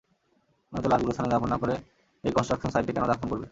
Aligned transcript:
নয়ত 0.73 0.85
লাশ 0.87 1.01
গোরস্থানে 1.01 1.31
দাফন 1.31 1.49
না 1.53 1.57
করে 1.61 1.75
এই 2.23 2.31
কন্সট্রাকশন 2.35 2.69
সাইটে 2.71 2.91
কেন 2.95 3.05
দাফন 3.07 3.27
করবে! 3.31 3.45